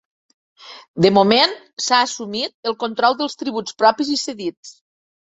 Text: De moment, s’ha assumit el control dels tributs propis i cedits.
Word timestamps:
De 1.05 1.09
moment, 1.17 1.51
s’ha 1.87 1.99
assumit 2.05 2.55
el 2.71 2.75
control 2.85 3.17
dels 3.19 3.35
tributs 3.41 3.77
propis 3.83 4.09
i 4.15 4.17
cedits. 4.23 4.73